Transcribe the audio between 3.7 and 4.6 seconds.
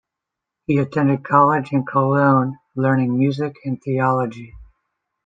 theology.